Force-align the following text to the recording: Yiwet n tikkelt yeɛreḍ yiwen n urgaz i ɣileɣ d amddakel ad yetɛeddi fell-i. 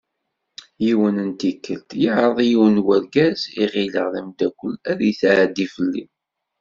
Yiwet 0.83 1.17
n 1.27 1.29
tikkelt 1.39 1.89
yeɛreḍ 2.03 2.37
yiwen 2.49 2.73
n 2.81 2.83
urgaz 2.95 3.39
i 3.61 3.63
ɣileɣ 3.73 4.07
d 4.13 4.15
amddakel 4.21 4.73
ad 4.89 4.99
yetɛeddi 5.07 5.67
fell-i. 5.73 6.03